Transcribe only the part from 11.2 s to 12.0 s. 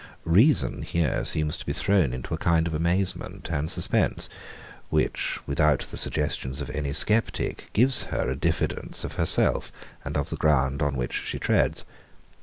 treads.